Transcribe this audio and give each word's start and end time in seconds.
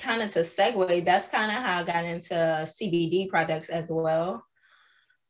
kind 0.00 0.22
of 0.22 0.32
to 0.32 0.40
segue, 0.40 1.04
that's 1.04 1.28
kind 1.28 1.50
of 1.50 1.62
how 1.62 1.80
I 1.80 1.84
got 1.84 2.04
into 2.04 2.34
CBD 2.34 3.28
products 3.28 3.68
as 3.68 3.86
well 3.88 4.44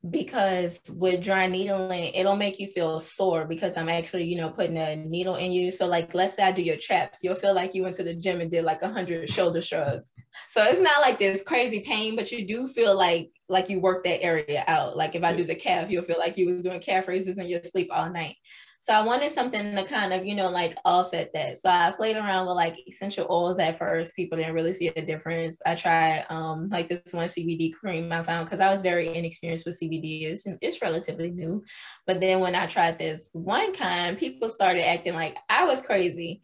because 0.09 0.81
with 0.89 1.23
dry 1.23 1.47
needling, 1.47 2.15
it'll 2.15 2.37
make 2.37 2.59
you 2.59 2.69
feel 2.69 2.99
sore 3.01 3.45
because 3.45 3.77
I'm 3.77 3.91
actually, 3.91 4.25
you 4.25 4.41
know, 4.41 4.49
putting 4.49 4.79
a 4.79 4.97
needle 4.97 5.35
in 5.35 5.53
you. 5.53 5.71
So 5.71 5.87
like, 5.87 6.15
let's 6.15 6.37
say 6.37 6.43
I 6.43 6.53
do 6.53 6.63
your 6.63 6.79
traps, 6.79 7.19
you'll 7.23 7.35
feel 7.35 7.55
like 7.55 7.75
you 7.75 7.83
went 7.83 7.97
to 7.97 8.03
the 8.03 8.15
gym 8.15 8.41
and 8.41 8.51
did 8.51 8.65
like 8.65 8.81
a 8.81 8.89
hundred 8.89 9.29
shoulder 9.29 9.61
shrugs. 9.61 10.13
So 10.51 10.63
it's 10.63 10.81
not 10.81 11.03
like 11.03 11.19
this 11.19 11.43
crazy 11.43 11.81
pain, 11.81 12.17
but 12.17 12.33
you 12.33 12.47
do 12.47 12.67
feel 12.67 12.97
like 12.97 13.31
like 13.51 13.69
you 13.69 13.81
work 13.81 14.05
that 14.05 14.23
area 14.23 14.65
out. 14.69 14.97
Like 14.97 15.15
if 15.15 15.23
I 15.23 15.37
do 15.37 15.45
the 15.45 15.55
calf, 15.55 15.91
you'll 15.91 16.05
feel 16.05 16.19
like 16.19 16.39
you 16.39 16.51
was 16.55 16.63
doing 16.63 16.81
calf 16.81 17.07
raises 17.07 17.37
in 17.37 17.49
your 17.49 17.63
sleep 17.63 17.91
all 17.93 18.11
night. 18.11 18.37
So 18.83 18.95
I 18.95 19.05
wanted 19.05 19.31
something 19.31 19.77
to 19.77 19.85
kind 19.85 20.15
of, 20.15 20.25
you 20.25 20.35
know, 20.35 20.49
like 20.49 20.75
offset 20.87 21.31
that. 21.35 21.59
So 21.59 21.69
I 21.69 21.93
played 21.95 22.17
around 22.17 22.47
with 22.47 22.57
like 22.57 22.79
essential 22.89 23.27
oils 23.29 23.59
at 23.59 23.79
first. 23.79 24.17
People 24.17 24.39
didn't 24.39 24.55
really 24.55 24.73
see 24.73 24.89
a 24.89 25.05
difference. 25.05 25.59
I 25.67 25.75
tried 25.75 26.25
um 26.31 26.71
like 26.71 26.89
this 26.89 27.13
one 27.13 27.29
CBD 27.29 27.75
cream 27.75 28.11
I 28.11 28.23
found 28.23 28.47
because 28.47 28.61
I 28.61 28.73
was 28.73 28.81
very 28.81 29.15
inexperienced 29.15 29.67
with 29.67 29.79
CBD. 29.79 30.23
It's, 30.25 30.47
it's 30.63 30.81
relatively 30.81 31.31
new. 31.31 31.63
But 32.07 32.21
then 32.21 32.41
when 32.41 32.55
I 32.55 32.67
tried 32.67 32.99
this 32.99 33.29
one 33.33 33.75
kind, 33.75 34.17
people 34.17 34.49
started 34.49 34.89
acting 34.89 35.13
like 35.15 35.37
I 35.51 35.65
was 35.65 35.83
crazy. 35.83 36.41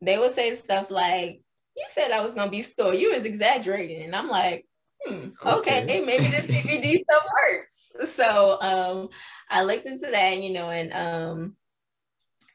They 0.00 0.16
would 0.16 0.32
say 0.32 0.54
stuff 0.54 0.86
like, 0.90 1.42
you 1.76 1.84
said 1.88 2.12
I 2.12 2.20
was 2.20 2.34
gonna 2.34 2.52
be 2.52 2.62
store. 2.62 2.94
You 2.94 3.14
was 3.14 3.24
exaggerating. 3.24 4.04
And 4.04 4.14
I'm 4.14 4.28
like, 4.28 4.64
hmm, 5.04 5.30
okay, 5.44 5.82
okay 5.82 6.04
maybe 6.04 6.22
the 6.22 6.52
CBD 6.52 7.02
stuff 7.02 7.24
works. 7.42 8.12
So 8.14 8.60
um 8.60 9.08
I 9.50 9.64
looked 9.64 9.86
into 9.86 10.06
that, 10.08 10.38
you 10.38 10.52
know, 10.52 10.70
and 10.70 10.92
um 10.92 11.56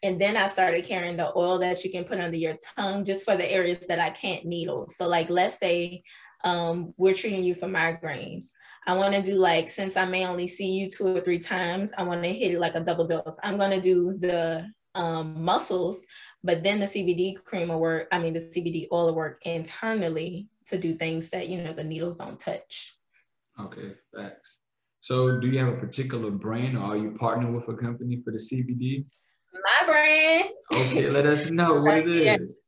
and 0.03 0.19
then 0.19 0.37
I 0.37 0.47
started 0.47 0.85
carrying 0.85 1.17
the 1.17 1.35
oil 1.35 1.59
that 1.59 1.83
you 1.83 1.91
can 1.91 2.03
put 2.03 2.19
under 2.19 2.37
your 2.37 2.55
tongue 2.75 3.05
just 3.05 3.25
for 3.25 3.35
the 3.35 3.49
areas 3.49 3.79
that 3.87 3.99
I 3.99 4.11
can't 4.11 4.45
needle. 4.45 4.89
So, 4.95 5.07
like, 5.07 5.29
let's 5.29 5.57
say 5.59 6.03
um, 6.43 6.93
we're 6.97 7.13
treating 7.13 7.43
you 7.43 7.55
for 7.55 7.67
migraines. 7.67 8.45
I 8.87 8.95
want 8.95 9.15
to 9.15 9.21
do 9.21 9.35
like, 9.35 9.69
since 9.69 9.97
I 9.97 10.05
may 10.05 10.25
only 10.27 10.47
see 10.47 10.67
you 10.67 10.89
two 10.89 11.07
or 11.07 11.21
three 11.21 11.39
times, 11.39 11.91
I 11.97 12.03
want 12.03 12.21
to 12.21 12.31
hit 12.31 12.51
it 12.51 12.59
like 12.59 12.75
a 12.75 12.81
double 12.81 13.07
dose. 13.07 13.37
I'm 13.43 13.57
going 13.57 13.71
to 13.71 13.81
do 13.81 14.15
the 14.19 14.67
um, 14.93 15.43
muscles, 15.43 15.97
but 16.43 16.63
then 16.63 16.79
the 16.79 16.85
CBD 16.85 17.43
cream 17.43 17.69
will 17.69 17.79
work. 17.79 18.07
I 18.11 18.19
mean, 18.19 18.33
the 18.33 18.41
CBD 18.41 18.87
oil 18.91 19.07
will 19.07 19.15
work 19.15 19.41
internally 19.43 20.47
to 20.67 20.77
do 20.77 20.95
things 20.95 21.29
that, 21.29 21.47
you 21.47 21.63
know, 21.63 21.73
the 21.73 21.83
needles 21.83 22.19
don't 22.19 22.39
touch. 22.39 22.95
Okay, 23.59 23.93
thanks. 24.15 24.59
So, 24.99 25.39
do 25.39 25.47
you 25.47 25.57
have 25.59 25.69
a 25.69 25.77
particular 25.77 26.31
brand 26.31 26.77
or 26.77 26.81
are 26.81 26.97
you 26.97 27.11
partnering 27.11 27.55
with 27.55 27.69
a 27.69 27.75
company 27.75 28.21
for 28.23 28.31
the 28.31 28.37
CBD? 28.37 29.05
My 29.63 29.87
brand. 29.87 30.49
Okay, 30.73 31.09
let 31.09 31.25
us 31.25 31.49
know 31.49 31.81
what 31.81 31.99
it 31.99 32.07
is. 32.41 32.59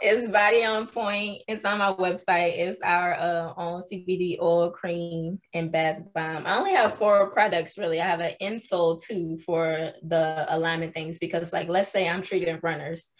It's 0.00 0.28
Body 0.30 0.64
on 0.64 0.86
Point. 0.86 1.42
It's 1.48 1.64
on 1.64 1.78
my 1.78 1.92
website. 1.92 2.58
It's 2.58 2.80
our 2.82 3.14
uh, 3.14 3.54
own 3.56 3.82
CBD 3.90 4.38
oil, 4.40 4.70
cream, 4.70 5.38
and 5.54 5.70
bath 5.70 6.02
bomb. 6.14 6.46
I 6.46 6.56
only 6.56 6.72
have 6.72 6.94
four 6.94 7.30
products 7.30 7.78
really. 7.78 8.00
I 8.00 8.06
have 8.06 8.20
an 8.20 8.34
insole 8.42 9.02
too 9.02 9.38
for 9.38 9.92
the 10.02 10.46
alignment 10.48 10.94
things 10.94 11.18
because, 11.18 11.52
like, 11.52 11.68
let's 11.68 11.90
say 11.90 12.08
I'm 12.08 12.22
treating 12.22 12.58
runners 12.62 13.10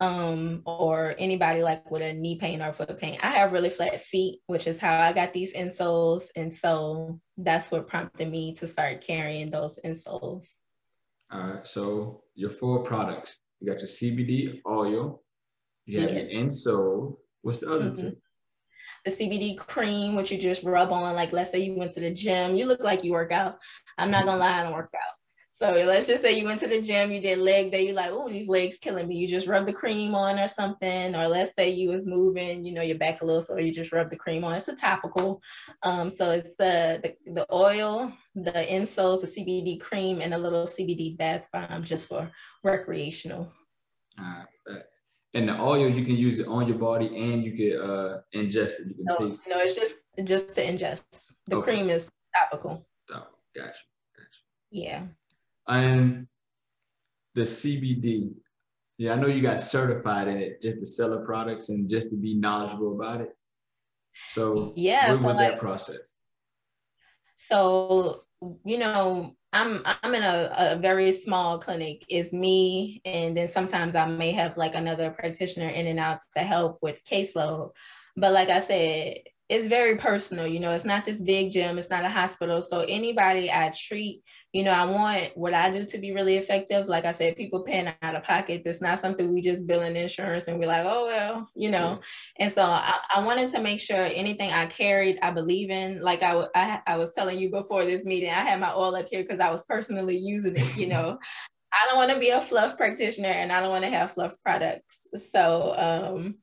um, 0.00 0.62
or 0.64 1.14
anybody 1.18 1.62
like 1.62 1.90
with 1.90 2.02
a 2.02 2.12
knee 2.12 2.38
pain 2.38 2.62
or 2.62 2.72
foot 2.72 2.98
pain. 2.98 3.18
I 3.22 3.30
have 3.32 3.52
really 3.52 3.70
flat 3.70 4.02
feet, 4.02 4.40
which 4.46 4.66
is 4.66 4.78
how 4.78 5.00
I 5.00 5.12
got 5.12 5.32
these 5.32 5.54
insoles. 5.54 6.24
And 6.36 6.52
so 6.52 7.20
that's 7.36 7.70
what 7.70 7.88
prompted 7.88 8.28
me 8.30 8.54
to 8.56 8.68
start 8.68 9.00
carrying 9.00 9.50
those 9.50 9.78
insoles. 9.84 10.44
All 11.30 11.40
right. 11.40 11.66
So 11.66 12.22
your 12.34 12.50
four 12.50 12.84
products. 12.84 13.40
You 13.60 13.70
got 13.70 13.80
your 13.80 13.88
CBD 13.88 14.60
oil. 14.68 15.22
You 15.86 16.00
have 16.00 16.10
yes. 16.10 16.30
your 16.30 16.42
insole. 16.42 17.16
What's 17.42 17.60
the 17.60 17.70
other 17.70 17.90
mm-hmm. 17.90 18.10
two? 18.10 18.16
The 19.04 19.10
CBD 19.10 19.56
cream, 19.56 20.16
which 20.16 20.30
you 20.30 20.38
just 20.38 20.64
rub 20.64 20.92
on. 20.92 21.14
Like, 21.14 21.32
let's 21.32 21.50
say 21.50 21.58
you 21.58 21.76
went 21.76 21.92
to 21.92 22.00
the 22.00 22.12
gym. 22.12 22.56
You 22.56 22.66
look 22.66 22.80
like 22.80 23.04
you 23.04 23.12
work 23.12 23.32
out. 23.32 23.58
I'm 23.96 24.10
not 24.10 24.24
gonna 24.24 24.38
lie, 24.38 24.60
I 24.60 24.62
don't 24.64 24.74
work 24.74 24.92
out. 24.94 25.17
So 25.58 25.72
let's 25.72 26.06
just 26.06 26.22
say 26.22 26.38
you 26.38 26.44
went 26.44 26.60
to 26.60 26.68
the 26.68 26.80
gym, 26.80 27.10
you 27.10 27.20
did 27.20 27.38
leg 27.38 27.72
day, 27.72 27.86
you're 27.86 27.94
like, 27.94 28.12
oh, 28.12 28.28
these 28.28 28.46
legs 28.46 28.78
killing 28.78 29.08
me. 29.08 29.16
You 29.16 29.26
just 29.26 29.48
rub 29.48 29.66
the 29.66 29.72
cream 29.72 30.14
on 30.14 30.38
or 30.38 30.46
something. 30.46 31.16
Or 31.16 31.26
let's 31.26 31.56
say 31.56 31.68
you 31.70 31.90
was 31.90 32.06
moving, 32.06 32.64
you 32.64 32.72
know, 32.72 32.82
your 32.82 32.96
back 32.96 33.22
a 33.22 33.24
little, 33.24 33.42
so 33.42 33.58
you 33.58 33.72
just 33.72 33.90
rub 33.92 34.08
the 34.08 34.16
cream 34.16 34.44
on. 34.44 34.54
It's 34.54 34.68
a 34.68 34.76
topical. 34.76 35.42
Um, 35.82 36.10
so 36.10 36.30
it's 36.30 36.54
the, 36.54 37.00
the 37.02 37.32
the 37.32 37.46
oil, 37.52 38.12
the 38.36 38.52
insoles, 38.52 39.22
the 39.22 39.26
CBD 39.26 39.80
cream, 39.80 40.20
and 40.20 40.32
a 40.32 40.38
little 40.38 40.64
CBD 40.64 41.18
bath 41.18 41.42
bomb 41.52 41.82
just 41.82 42.06
for 42.06 42.30
recreational. 42.62 43.50
All 44.20 44.44
right. 44.68 44.82
And 45.34 45.48
the 45.48 45.60
oil, 45.60 45.88
you 45.88 46.04
can 46.04 46.16
use 46.16 46.38
it 46.38 46.46
on 46.46 46.68
your 46.68 46.78
body 46.78 47.08
and 47.08 47.42
you 47.42 47.56
can 47.56 47.90
uh, 47.90 48.20
ingest 48.32 48.78
it. 48.78 48.86
You 48.86 48.94
can 48.94 49.04
no, 49.06 49.16
taste 49.16 49.44
No, 49.48 49.58
it's 49.58 49.74
just 49.74 49.94
just 50.22 50.54
to 50.54 50.64
ingest. 50.64 51.02
The 51.48 51.56
okay. 51.56 51.64
cream 51.64 51.90
is 51.90 52.08
topical. 52.36 52.86
Oh, 53.12 53.26
gotcha. 53.56 53.72
Gotcha. 54.16 54.40
Yeah. 54.70 55.02
And 55.68 56.26
the 57.34 57.42
CBD, 57.42 58.32
yeah, 58.96 59.12
I 59.12 59.16
know 59.16 59.28
you 59.28 59.42
got 59.42 59.60
certified 59.60 60.28
in 60.28 60.38
it 60.38 60.62
just 60.62 60.78
to 60.78 60.86
sell 60.86 61.10
the 61.10 61.20
products 61.20 61.68
and 61.68 61.88
just 61.88 62.10
to 62.10 62.16
be 62.16 62.34
knowledgeable 62.34 62.94
about 62.94 63.20
it. 63.20 63.36
So 64.28 64.72
yeah, 64.74 65.10
what 65.10 65.20
so 65.20 65.26
was 65.26 65.36
like, 65.36 65.50
that 65.50 65.60
process? 65.60 66.14
So 67.38 68.24
you 68.64 68.78
know, 68.78 69.36
I'm 69.52 69.82
I'm 69.84 70.14
in 70.14 70.22
a, 70.22 70.54
a 70.56 70.78
very 70.78 71.12
small 71.12 71.58
clinic. 71.58 72.04
It's 72.08 72.32
me, 72.32 73.00
and 73.04 73.36
then 73.36 73.48
sometimes 73.48 73.94
I 73.94 74.06
may 74.06 74.32
have 74.32 74.56
like 74.56 74.74
another 74.74 75.10
practitioner 75.10 75.68
in 75.68 75.86
and 75.86 75.98
out 75.98 76.18
to 76.36 76.40
help 76.40 76.78
with 76.82 77.04
caseload. 77.04 77.70
But 78.16 78.32
like 78.32 78.48
I 78.48 78.58
said, 78.58 79.18
it's 79.48 79.66
very 79.66 79.96
personal. 79.96 80.46
You 80.46 80.60
know, 80.60 80.72
it's 80.72 80.84
not 80.84 81.04
this 81.04 81.20
big 81.20 81.50
gym. 81.50 81.78
It's 81.78 81.90
not 81.90 82.04
a 82.04 82.08
hospital. 82.08 82.62
So 82.62 82.80
anybody 82.80 83.50
I 83.50 83.72
treat 83.74 84.22
you 84.52 84.64
know, 84.64 84.70
I 84.70 84.84
want 84.86 85.36
what 85.36 85.52
I 85.52 85.70
do 85.70 85.84
to 85.84 85.98
be 85.98 86.12
really 86.12 86.36
effective. 86.38 86.86
Like 86.86 87.04
I 87.04 87.12
said, 87.12 87.36
people 87.36 87.64
paying 87.64 87.92
out 88.00 88.14
of 88.14 88.24
pocket. 88.24 88.62
It's 88.64 88.80
not 88.80 88.98
something 88.98 89.32
we 89.32 89.42
just 89.42 89.66
bill 89.66 89.82
in 89.82 89.94
insurance 89.94 90.48
and 90.48 90.58
we're 90.58 90.68
like, 90.68 90.86
oh, 90.86 91.06
well, 91.06 91.48
you 91.54 91.70
know. 91.70 92.00
Yeah. 92.38 92.46
And 92.46 92.52
so 92.52 92.62
I, 92.62 92.94
I, 93.14 93.24
wanted 93.24 93.50
to 93.50 93.60
make 93.60 93.78
sure 93.78 93.96
anything 93.96 94.50
I 94.50 94.66
carried, 94.66 95.18
I 95.20 95.32
believe 95.32 95.68
in. 95.68 96.00
Like 96.00 96.22
I, 96.22 96.46
I, 96.54 96.80
I 96.86 96.96
was 96.96 97.12
telling 97.12 97.38
you 97.38 97.50
before 97.50 97.84
this 97.84 98.04
meeting, 98.06 98.30
I 98.30 98.40
had 98.40 98.58
my 98.58 98.72
oil 98.72 98.96
up 98.96 99.06
here 99.10 99.22
because 99.22 99.40
I 99.40 99.50
was 99.50 99.64
personally 99.64 100.16
using 100.16 100.56
it, 100.56 100.76
you 100.76 100.88
know. 100.88 101.18
I 101.70 101.86
don't 101.86 101.98
want 101.98 102.10
to 102.12 102.18
be 102.18 102.30
a 102.30 102.40
fluff 102.40 102.78
practitioner 102.78 103.28
and 103.28 103.52
I 103.52 103.60
don't 103.60 103.68
want 103.68 103.84
to 103.84 103.90
have 103.90 104.12
fluff 104.12 104.34
products. 104.42 104.96
So 105.30 105.74
um, 105.76 106.36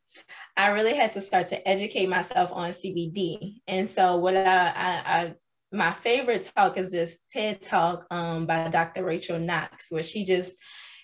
I 0.57 0.67
really 0.67 0.95
had 0.95 1.13
to 1.13 1.21
start 1.21 1.47
to 1.49 1.67
educate 1.67 2.07
myself 2.07 2.51
on 2.53 2.71
CBD. 2.71 3.61
And 3.67 3.89
so 3.89 4.17
what 4.17 4.37
I, 4.37 4.67
I, 4.67 5.21
I 5.21 5.33
my 5.71 5.93
favorite 5.93 6.49
talk 6.55 6.77
is 6.77 6.89
this 6.89 7.17
TED 7.31 7.61
talk 7.61 8.05
um, 8.09 8.45
by 8.45 8.69
Dr. 8.69 9.03
Rachel 9.03 9.39
Knox, 9.39 9.87
where 9.89 10.03
she 10.03 10.23
just 10.23 10.53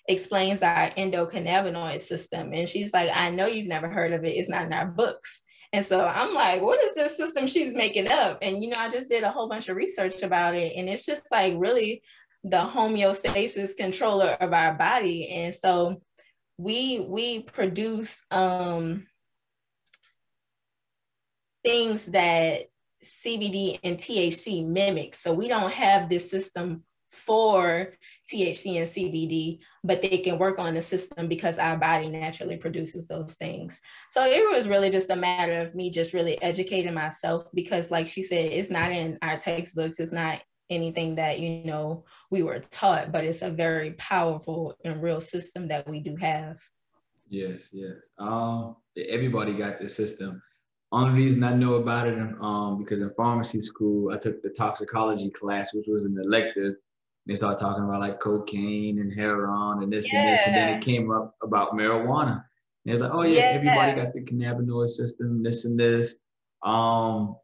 explains 0.08 0.62
our 0.62 0.92
endocannabinoid 0.92 2.02
system. 2.02 2.54
And 2.54 2.68
she's 2.68 2.94
like, 2.94 3.10
I 3.14 3.30
know 3.30 3.48
you've 3.48 3.68
never 3.68 3.90
heard 3.90 4.14
of 4.14 4.24
it, 4.24 4.36
it's 4.36 4.50
not 4.50 4.66
in 4.66 4.74
our 4.74 4.88
books. 4.88 5.42
And 5.74 5.86
so 5.86 6.06
I'm 6.06 6.34
like, 6.34 6.62
what 6.62 6.84
is 6.84 6.96
this 6.96 7.16
system 7.16 7.48
she's 7.48 7.74
making 7.74 8.10
up? 8.10 8.40
And, 8.42 8.62
you 8.62 8.70
know, 8.70 8.80
I 8.80 8.90
just 8.90 9.10
did 9.10 9.24
a 9.24 9.32
whole 9.32 9.48
bunch 9.48 9.70
of 9.70 9.78
research 9.78 10.22
about 10.22 10.54
it. 10.54 10.74
And 10.76 10.90
it's 10.90 11.06
just 11.06 11.24
like 11.32 11.54
really 11.58 12.02
the 12.44 12.58
homeostasis 12.58 13.78
controller 13.78 14.32
of 14.32 14.52
our 14.52 14.74
body. 14.74 15.30
And 15.30 15.54
so 15.56 16.02
we 16.58 17.06
we 17.08 17.44
produce 17.44 18.22
um 18.32 19.08
things 21.64 22.06
that 22.08 22.70
CBD 23.04 23.80
and 23.84 23.98
THC 23.98 24.66
mimic. 24.66 25.16
So 25.16 25.34
we 25.34 25.48
don't 25.48 25.72
have 25.72 26.10
this 26.10 26.30
system 26.30 26.84
for 27.12 27.94
THC 28.32 28.78
and 28.78 28.88
CBD, 28.88 29.60
but 29.84 30.02
they 30.02 30.20
can 30.20 30.38
work 30.38 30.60
on 30.60 30.76
the 30.76 30.82
system 30.82 31.28
because 31.28 31.58
our 31.58 31.78
body 31.78 32.08
naturally 32.08 32.58
produces 32.58 33.08
those 33.08 33.34
things. 33.34 33.80
So 34.12 34.24
it 34.24 34.50
was 34.50 34.68
really 34.68 34.90
just 34.90 35.10
a 35.10 35.16
matter 35.16 35.60
of 35.60 35.76
me 35.76 35.90
just 35.90 36.14
really 36.14 36.42
educating 36.42 36.94
myself 36.94 37.50
because, 37.54 37.92
like 37.92 38.08
she 38.08 38.24
said, 38.24 38.46
it's 38.52 38.70
not 38.70 38.92
in 38.92 39.18
our 39.22 39.38
textbooks, 39.38 40.00
it's 40.00 40.14
not 40.14 40.42
anything 40.70 41.16
that 41.16 41.40
you 41.40 41.66
know 41.66 42.06
we 42.30 42.44
were 42.44 42.60
taught, 42.72 43.12
but 43.12 43.26
it's 43.26 43.42
a 43.42 43.50
very 43.50 43.92
powerful 43.94 44.78
and 44.86 45.04
real 45.04 45.20
system 45.20 45.68
that 45.68 45.88
we 45.88 46.00
do 46.00 46.16
have. 46.16 46.58
Yes, 47.28 47.70
yes. 47.74 47.96
Um, 48.18 48.78
everybody 48.96 49.54
got 49.54 49.80
this 49.80 49.96
system 49.96 50.42
only 50.92 51.14
reason 51.14 51.44
I 51.44 51.54
know 51.54 51.76
about 51.76 52.08
it 52.08 52.18
um 52.42 52.78
because 52.78 53.02
in 53.02 53.10
pharmacy 53.12 53.62
school 53.62 54.14
I 54.14 54.18
took 54.18 54.42
the 54.42 54.50
toxicology 54.50 55.30
class, 55.30 55.74
which 55.74 55.86
was 55.88 56.06
an 56.06 56.18
elective. 56.24 56.76
They 57.28 57.36
started 57.36 57.60
talking 57.60 57.84
about 57.84 58.02
like 58.02 58.20
cocaine 58.20 59.00
and 59.00 59.14
heroin 59.14 59.84
and 59.84 59.94
this 59.94 60.12
yeah. 60.12 60.20
and 60.20 60.34
this, 60.34 60.48
and 60.48 60.56
then 60.56 60.74
it 60.74 60.84
came 60.84 61.12
up 61.12 61.36
about 61.44 61.74
marijuana. 61.74 62.44
And 62.86 62.94
it's 62.94 63.02
like, 63.02 63.12
oh 63.14 63.22
yeah, 63.22 63.40
yeah, 63.40 63.52
everybody 63.52 63.94
got 63.94 64.14
the 64.14 64.22
cannabinoid 64.22 64.90
system, 64.90 65.44
this 65.44 65.66
and 65.66 65.80
this. 65.80 66.16
Um, 66.64 67.36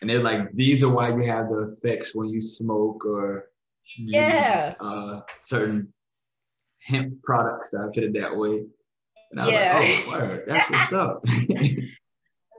and 0.00 0.08
they're 0.08 0.22
like, 0.22 0.52
these 0.54 0.82
are 0.82 0.92
why 0.92 1.08
you 1.08 1.22
have 1.24 1.50
the 1.50 1.74
effects 1.74 2.14
when 2.14 2.28
you 2.28 2.40
smoke 2.40 3.04
or 3.04 3.46
yeah, 3.96 4.74
uh, 4.80 5.20
certain 5.40 5.92
hemp 6.80 7.22
products. 7.22 7.74
I 7.74 7.86
put 7.94 8.04
it 8.04 8.14
that 8.14 8.34
way. 8.34 8.64
And 9.30 9.40
I 9.40 9.48
yeah. 9.48 9.78
was 9.78 9.88
like, 9.88 10.06
oh, 10.06 10.26
word, 10.26 10.42
that's 10.46 10.70
what's 10.70 10.92
up. 10.92 11.24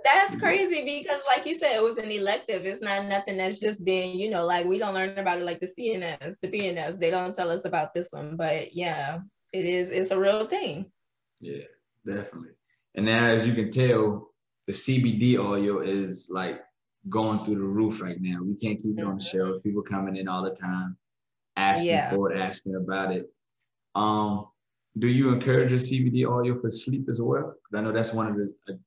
That's 0.03 0.35
crazy 0.37 0.83
because, 0.85 1.21
like 1.27 1.45
you 1.45 1.55
said, 1.55 1.73
it 1.73 1.83
was 1.83 1.97
an 1.97 2.11
elective. 2.11 2.65
It's 2.65 2.81
not 2.81 3.07
nothing 3.07 3.37
that's 3.37 3.59
just 3.59 3.83
being, 3.83 4.17
you 4.17 4.29
know, 4.29 4.45
like 4.45 4.65
we 4.65 4.77
don't 4.77 4.93
learn 4.93 5.17
about 5.17 5.39
it 5.39 5.43
like 5.43 5.59
the 5.59 5.67
CNS, 5.67 6.37
the 6.41 6.47
PNS. 6.47 6.99
They 6.99 7.09
don't 7.09 7.35
tell 7.35 7.49
us 7.49 7.65
about 7.65 7.93
this 7.93 8.09
one, 8.11 8.37
but 8.37 8.73
yeah, 8.73 9.19
it 9.51 9.65
is. 9.65 9.89
It's 9.89 10.11
a 10.11 10.19
real 10.19 10.47
thing. 10.47 10.91
Yeah, 11.41 11.63
definitely. 12.05 12.51
And 12.95 13.05
now, 13.05 13.25
as 13.25 13.47
you 13.47 13.53
can 13.53 13.71
tell, 13.71 14.31
the 14.67 14.73
CBD 14.73 15.37
oil 15.37 15.81
is 15.81 16.29
like 16.31 16.61
going 17.09 17.43
through 17.43 17.55
the 17.55 17.61
roof 17.61 18.01
right 18.01 18.19
now. 18.19 18.39
We 18.41 18.55
can't 18.55 18.81
keep 18.81 18.97
it 18.97 19.03
on 19.03 19.17
the 19.17 19.23
mm-hmm. 19.23 19.37
shelf. 19.37 19.63
People 19.63 19.81
coming 19.81 20.15
in 20.15 20.27
all 20.27 20.43
the 20.43 20.51
time, 20.51 20.97
asking 21.55 21.91
yeah. 21.91 22.09
for 22.11 22.31
it, 22.31 22.39
asking 22.39 22.75
about 22.75 23.13
it. 23.13 23.25
Um, 23.95 24.47
do 24.97 25.07
you 25.07 25.29
encourage 25.29 25.71
a 25.71 25.75
CBD 25.75 26.25
oil 26.25 26.59
for 26.59 26.69
sleep 26.69 27.07
as 27.09 27.19
well? 27.19 27.53
Because 27.53 27.79
I 27.79 27.81
know 27.81 27.91
that's 27.91 28.13
one 28.13 28.27
of 28.27 28.35
the 28.35 28.79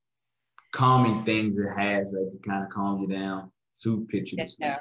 calming 0.72 1.24
things 1.24 1.58
it 1.58 1.68
has 1.76 2.10
that 2.12 2.30
can 2.30 2.50
kind 2.50 2.64
of 2.64 2.70
calm 2.70 3.00
you 3.02 3.08
down, 3.08 3.50
soothe 3.76 4.08
picture 4.08 4.36
to. 4.36 4.46
Yeah. 4.58 4.78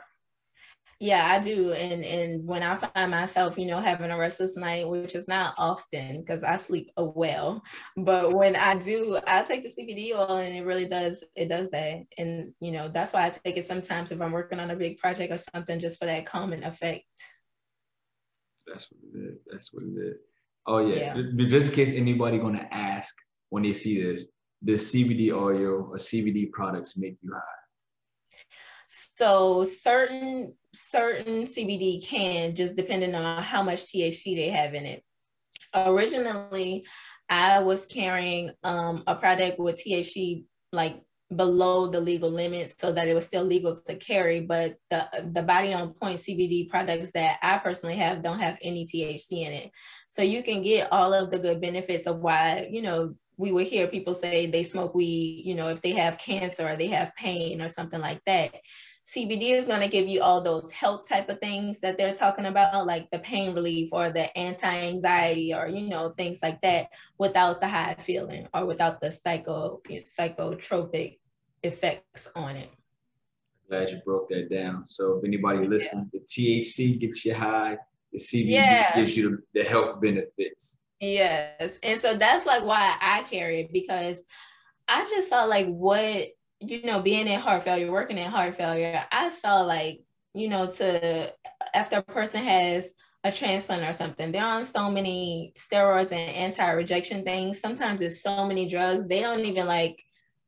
Yeah, 1.02 1.26
I 1.32 1.40
do. 1.40 1.72
And 1.72 2.06
and 2.06 2.48
when 2.48 2.62
I 2.62 2.78
find 2.78 3.10
myself, 3.10 3.58
you 3.58 3.66
know, 3.66 3.82
having 3.82 4.12
a 4.12 4.18
restless 4.20 4.56
night, 4.56 4.88
which 4.88 5.16
is 5.16 5.28
not 5.28 5.56
often 5.58 6.22
because 6.22 6.44
I 6.44 6.58
sleep 6.58 6.92
oh, 6.96 7.12
well, 7.16 7.64
but 7.98 8.34
when 8.34 8.56
I 8.56 8.76
do, 8.76 9.18
I 9.26 9.42
take 9.42 9.64
the 9.64 9.70
CBD 9.70 10.16
oil 10.16 10.38
and 10.38 10.56
it 10.56 10.64
really 10.64 10.86
does 10.86 11.24
it 11.36 11.48
does 11.50 11.72
that. 11.72 12.04
And 12.20 12.54
you 12.60 12.72
know, 12.72 12.88
that's 12.88 13.14
why 13.14 13.26
I 13.26 13.30
take 13.32 13.58
it 13.58 13.66
sometimes 13.66 14.12
if 14.12 14.22
I'm 14.22 14.32
working 14.32 14.60
on 14.60 14.70
a 14.70 14.76
big 14.76 15.00
project 15.00 15.34
or 15.34 15.40
something 15.56 15.80
just 15.80 15.98
for 15.98 16.06
that 16.06 16.28
calming 16.28 16.64
effect. 16.64 17.06
That's 18.68 18.88
what 18.92 19.02
it 19.02 19.28
is. 19.28 19.40
That's 19.50 19.74
what 19.74 19.84
it 19.86 20.08
is. 20.08 20.18
Oh 20.68 20.86
yeah. 20.86 21.16
yeah. 21.18 21.48
Just 21.48 21.70
in 21.70 21.74
case 21.74 21.94
anybody 21.94 22.38
gonna 22.38 22.68
ask 22.70 23.16
when 23.50 23.64
they 23.64 23.74
see 23.74 24.04
this, 24.04 24.28
does 24.63 24.92
CBD 24.92 25.31
oil 25.31 25.90
or 25.92 25.98
CBD 25.98 26.52
products 26.52 26.98
make 26.98 27.18
you 27.22 27.31
high? 27.34 27.40
So 29.18 29.63
certain 29.63 30.56
certain 30.74 31.48
CBD 31.48 32.06
can 32.06 32.56
just 32.56 32.75
depending 32.75 33.16
on 33.16 33.44
how 33.44 33.63
much 33.63 33.86
THC 33.86 34.36
they 34.36 34.50
have 34.50 34.74
in 34.74 34.86
it. 34.86 35.04
Originally, 35.74 36.86
I 37.30 37.60
was 37.60 37.86
carrying 37.86 38.52
um, 38.63 39.04
a 39.08 39.16
product 39.16 39.60
with 39.60 39.81
THC 39.84 40.44
like 40.74 41.02
below 41.36 41.90
the 41.90 42.00
legal 42.00 42.30
limits 42.30 42.74
so 42.78 42.92
that 42.92 43.08
it 43.08 43.13
was 43.13 43.25
still 43.25 43.44
legal 43.44 43.75
to 43.75 43.96
carry 43.96 44.42
but 44.42 44.75
the 44.90 45.08
the 45.34 45.42
body 45.42 45.74
on 45.74 45.94
point 45.94 46.19
cbd 46.19 46.69
products 46.69 47.12
that 47.13 47.38
i 47.42 47.58
personally 47.58 47.96
have 47.96 48.22
don't 48.22 48.40
have 48.40 48.58
any 48.62 48.86
thc 48.86 49.31
in 49.31 49.54
it 49.54 49.72
so 50.08 50.22
you 50.22 50.44
can 50.44 50.62
get 50.62 50.92
all 50.92 51.13
of 51.13 51.31
the 51.31 51.40
good 51.40 51.62
benefits 51.62 52.06
of 52.06 52.19
why 52.19 52.68
you 52.69 52.81
know 52.81 53.16
we 53.38 53.51
would 53.51 53.68
hear 53.68 53.88
people 53.88 54.13
say 54.13 54.45
they 54.45 54.63
smoke 54.63 54.94
weed 54.94 55.44
you 55.45 55.56
know 55.56 55.68
if 55.68 55.81
they 55.81 55.92
have 55.92 56.18
cancer 56.18 56.68
or 56.68 56.75
they 56.75 56.88
have 56.88 57.16
pain 57.16 57.62
or 57.62 57.68
something 57.68 58.00
like 58.00 58.22
that 58.25 58.56
CBD 59.06 59.57
is 59.57 59.66
going 59.66 59.81
to 59.81 59.88
give 59.88 60.07
you 60.07 60.22
all 60.22 60.42
those 60.42 60.72
health 60.72 61.07
type 61.10 61.28
of 61.28 61.39
things 61.39 61.80
that 61.81 61.98
they're 61.98 62.13
talking 62.13 62.45
about, 62.45 62.86
like 62.86 63.10
the 63.12 63.19
pain 63.19 63.54
relief 63.54 63.89
or 63.92 64.12
the 64.12 64.36
anti-anxiety 64.38 65.54
or 65.54 65.68
you 65.68 65.89
know 65.89 66.13
things 66.18 66.39
like 66.42 66.62
that, 66.62 66.88
without 67.18 67.60
the 67.62 67.68
high 67.68 67.95
feeling 68.00 68.48
or 68.54 68.66
without 68.66 69.01
the 69.01 69.12
psycho 69.12 69.81
psychotropic 69.89 71.18
effects 71.63 72.30
on 72.36 72.56
it. 72.56 72.69
Glad 73.69 73.89
you 73.89 74.01
broke 74.06 74.30
that 74.30 74.50
down. 74.50 74.84
So 74.88 75.18
if 75.18 75.25
anybody 75.25 75.68
listening, 75.68 76.10
yeah. 76.13 76.19
the 76.19 76.62
THC 76.62 77.00
gets 77.00 77.25
you 77.25 77.34
high, 77.34 77.77
the 78.12 78.19
CBD 78.19 78.50
yeah. 78.50 78.95
gives 78.95 79.16
you 79.18 79.39
the 79.54 79.63
health 79.63 80.00
benefits. 80.01 80.77
Yes, 81.01 81.80
and 81.83 82.00
so 82.00 82.15
that's 82.15 82.45
like 82.45 82.63
why 82.63 82.95
I 83.01 83.24
carry 83.24 83.62
it 83.62 83.74
because 83.74 84.21
I 84.88 85.03
just 85.09 85.30
saw 85.30 85.45
like 85.45 85.68
what 85.68 86.30
you 86.62 86.83
know, 86.83 87.01
being 87.01 87.27
in 87.27 87.39
heart 87.39 87.63
failure, 87.63 87.92
working 87.92 88.19
in 88.19 88.30
heart 88.31 88.56
failure, 88.56 89.03
I 89.12 89.30
saw 89.30 89.62
like, 89.62 90.01
you 90.36 90.48
know, 90.48 90.68
to 90.71 91.33
after 91.74 91.98
a 91.98 92.03
person 92.03 92.44
has 92.44 92.89
a 93.24 93.31
transplant 93.31 93.83
or 93.83 93.94
something, 93.94 94.31
they're 94.31 94.45
on 94.45 94.65
so 94.65 94.92
many 94.92 95.53
steroids 95.57 96.12
and 96.12 96.30
anti-rejection 96.36 97.24
things. 97.24 97.59
Sometimes 97.59 98.01
it's 98.01 98.24
so 98.24 98.45
many 98.45 98.69
drugs, 98.69 99.07
they 99.07 99.21
don't 99.21 99.42
even 99.42 99.68
like 99.68 100.03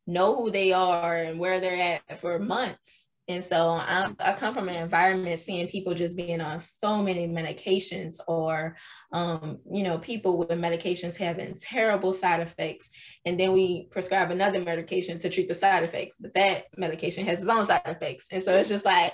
know 0.08 0.36
who 0.36 0.52
they 0.52 0.72
are 0.74 1.18
and 1.18 1.40
where 1.40 1.60
they're 1.60 2.02
at 2.08 2.20
for 2.20 2.40
months. 2.40 3.03
And 3.30 3.44
so 3.44 3.70
I, 3.70 4.10
I, 4.20 4.34
come 4.34 4.54
from 4.54 4.68
an 4.68 4.76
environment 4.76 5.40
seeing 5.40 5.70
people 5.70 5.94
just 5.94 6.18
being 6.18 6.42
on 6.42 6.60
so 6.60 7.02
many 7.02 7.26
medications 7.26 8.16
or, 8.28 8.76
um, 9.14 9.60
you 9.72 9.84
know, 9.84 9.98
people 9.98 10.38
with 10.38 10.50
medications 10.50 11.16
having 11.16 11.56
terrible 11.56 12.12
side 12.12 12.42
effects. 12.42 12.90
And 13.26 13.40
then 13.40 13.54
we 13.54 13.88
prescribe 13.92 14.30
another 14.30 14.60
medication 14.60 15.20
to 15.20 15.30
treat 15.30 15.48
the 15.48 15.56
side 15.56 15.84
effects, 15.84 16.18
but 16.20 16.34
that 16.36 16.66
medication 16.78 17.26
has 17.26 17.40
its 17.40 17.48
own 17.48 17.66
side 17.66 17.82
effects. 17.86 18.26
And 18.30 18.44
so 18.44 18.56
it's 18.56 18.70
just 18.70 18.84
like, 18.84 19.14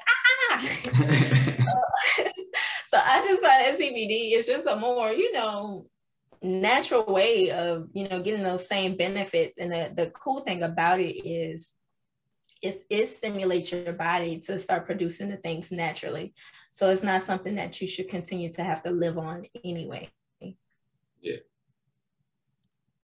ah. 0.52 0.58
so 2.88 2.98
I 2.98 3.22
just 3.24 3.44
find 3.44 3.64
that 3.64 3.78
CBD 3.80 4.36
is 4.36 4.48
just 4.48 4.66
a 4.66 4.76
more, 4.76 5.12
you 5.12 5.34
know, 5.34 5.84
natural 6.42 7.06
way 7.06 7.52
of, 7.52 7.90
you 7.94 8.10
know, 8.10 8.24
getting 8.24 8.44
those 8.44 8.68
same 8.68 8.98
benefits. 8.98 9.60
And 9.60 9.72
the, 9.72 9.92
the 9.96 10.10
cool 10.12 10.42
thing 10.42 10.64
about 10.64 11.00
it 11.00 11.28
is 11.28 11.76
it, 12.62 12.86
it 12.90 13.10
stimulates 13.10 13.72
your 13.72 13.94
body 13.94 14.40
to 14.42 14.60
start 14.60 14.86
producing 14.86 15.30
the 15.30 15.38
things 15.38 15.72
naturally. 15.72 16.34
So 16.72 16.90
it's 16.90 17.04
not 17.04 17.22
something 17.22 17.56
that 17.56 17.80
you 17.80 17.88
should 17.88 18.10
continue 18.10 18.52
to 18.54 18.64
have 18.64 18.84
to 18.84 18.92
live 18.92 19.18
on 19.18 19.46
anyway. 19.64 20.10
Yeah, 21.22 21.38